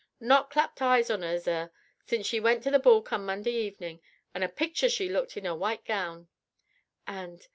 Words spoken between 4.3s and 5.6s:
An' a picture she looked in 'er